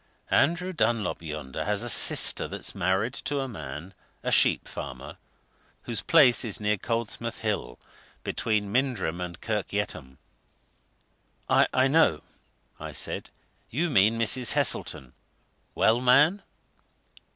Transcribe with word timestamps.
Andrew 0.31 0.73
Dunlop 0.73 1.21
yonder 1.21 1.63
has 1.63 1.83
a 1.83 1.87
sister 1.87 2.47
that's 2.47 2.73
married 2.73 3.13
to 3.13 3.39
a 3.39 3.47
man, 3.47 3.93
a 4.23 4.31
sheep 4.31 4.67
farmer, 4.67 5.17
whose 5.83 6.01
place 6.01 6.43
is 6.43 6.59
near 6.59 6.75
Coldsmouth 6.75 7.41
Hill, 7.41 7.77
between 8.23 8.71
Mindrum 8.71 9.21
and 9.21 9.39
Kirk 9.41 9.67
Yetholm" 9.71 10.17
"I 11.47 11.87
know!" 11.87 12.23
I 12.79 12.93
said. 12.93 13.29
"You 13.69 13.91
mean 13.91 14.17
Mrs. 14.17 14.53
Heselton. 14.53 15.13
Well, 15.75 16.01
man?" 16.01 16.41